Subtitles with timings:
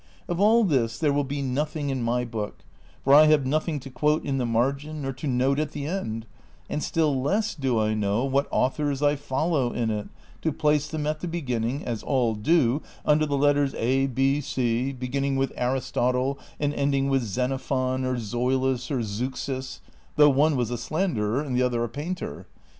[0.27, 2.65] Of all this there will be nothing in my book,
[3.03, 6.25] for I have nothing to quote in the margin or to note at the end,
[6.67, 10.07] and still less do I know what authors I follow in it,
[10.41, 14.95] to place them at the beginning, as all do, under the letters A, K, C,
[14.99, 19.81] ])eginning with Aristotle and ending with Xenophon, or Zoilus, or Zeuxis,
[20.15, 22.47] though one was a slanderer and the other a painter.